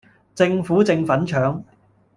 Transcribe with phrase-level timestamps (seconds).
[0.33, 1.63] 政府正粉腸